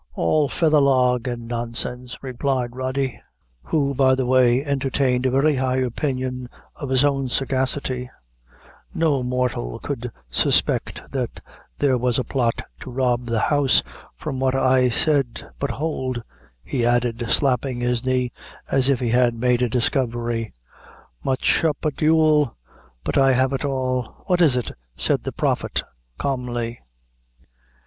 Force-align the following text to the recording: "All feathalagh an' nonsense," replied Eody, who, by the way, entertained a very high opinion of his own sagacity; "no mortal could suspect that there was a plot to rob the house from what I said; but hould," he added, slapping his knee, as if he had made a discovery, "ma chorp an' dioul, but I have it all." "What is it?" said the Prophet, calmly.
"All 0.15 0.49
feathalagh 0.49 1.19
an' 1.27 1.45
nonsense," 1.45 2.17
replied 2.23 2.71
Eody, 2.71 3.19
who, 3.65 3.93
by 3.93 4.15
the 4.15 4.25
way, 4.25 4.65
entertained 4.65 5.27
a 5.27 5.29
very 5.29 5.57
high 5.57 5.77
opinion 5.77 6.49
of 6.75 6.89
his 6.89 7.03
own 7.05 7.29
sagacity; 7.29 8.09
"no 8.95 9.21
mortal 9.21 9.77
could 9.77 10.11
suspect 10.27 11.03
that 11.11 11.39
there 11.77 11.99
was 11.99 12.17
a 12.17 12.23
plot 12.23 12.63
to 12.79 12.89
rob 12.89 13.27
the 13.27 13.41
house 13.53 13.83
from 14.17 14.39
what 14.39 14.55
I 14.55 14.89
said; 14.89 15.47
but 15.59 15.69
hould," 15.69 16.23
he 16.63 16.83
added, 16.83 17.23
slapping 17.29 17.81
his 17.81 18.03
knee, 18.03 18.31
as 18.71 18.89
if 18.89 18.99
he 19.01 19.09
had 19.09 19.35
made 19.35 19.61
a 19.61 19.69
discovery, 19.69 20.51
"ma 21.23 21.35
chorp 21.35 21.85
an' 21.85 21.91
dioul, 21.91 22.53
but 23.03 23.19
I 23.19 23.33
have 23.33 23.53
it 23.53 23.63
all." 23.63 24.23
"What 24.25 24.41
is 24.41 24.55
it?" 24.55 24.71
said 24.97 25.21
the 25.21 25.31
Prophet, 25.31 25.83
calmly. 26.17 26.79